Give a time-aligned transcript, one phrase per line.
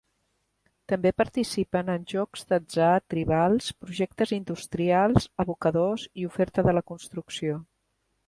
[0.91, 7.63] També participen en jocs d'atzar tribals, projectes industrials, abocadors i oferta de la construcció.